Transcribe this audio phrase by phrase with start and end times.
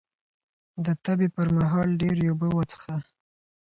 [0.85, 2.95] د تبې پر مهال ډېرې اوبه وڅښه